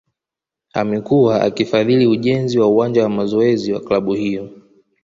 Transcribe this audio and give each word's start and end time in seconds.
Amekuwa 0.73 1.41
akifadhili 1.41 2.07
ujenzi 2.07 2.59
wa 2.59 2.67
uwanja 2.67 3.03
wa 3.03 3.09
mazoezi 3.09 3.73
wa 3.73 3.79
klabu 3.79 4.13
hiyo 4.13 4.49